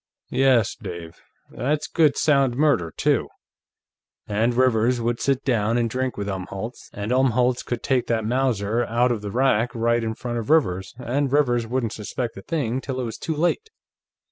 "Yes, 0.31 0.73
Dave; 0.73 1.21
that's 1.51 1.85
good 1.85 2.17
sound 2.17 2.55
murder, 2.57 2.91
too. 2.97 3.29
And 4.25 4.55
Rivers 4.55 4.99
would 4.99 5.19
sit 5.21 5.45
down 5.45 5.77
and 5.77 5.87
drink 5.91 6.17
with 6.17 6.27
Umholtz, 6.27 6.89
and 6.91 7.11
Umholtz 7.11 7.61
could 7.63 7.83
take 7.83 8.07
that 8.07 8.25
Mauser 8.25 8.83
out 8.85 9.11
of 9.11 9.21
the 9.21 9.29
rack 9.29 9.75
right 9.75 10.03
in 10.03 10.15
front 10.15 10.39
of 10.39 10.49
Rivers 10.49 10.95
and 10.97 11.31
Rivers 11.31 11.67
wouldn't 11.67 11.93
suspect 11.93 12.35
a 12.35 12.41
thing 12.41 12.81
till 12.81 12.99
it 12.99 13.03
was 13.03 13.19
too 13.19 13.35
late. 13.35 13.69